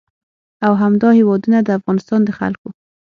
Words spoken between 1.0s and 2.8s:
هېوادونه د افغانستان د خلکو